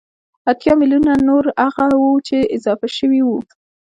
اتيا 0.51 0.73
ميليونه 0.81 1.13
نور 1.29 1.43
هغه 1.65 1.85
وو 2.01 2.13
چې 2.27 2.37
اضافه 2.55 2.87
شوي 2.97 3.21
وو 3.23 3.37